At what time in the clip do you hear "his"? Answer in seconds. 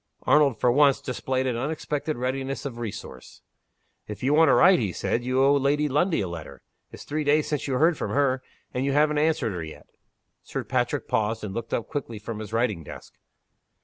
12.39-12.51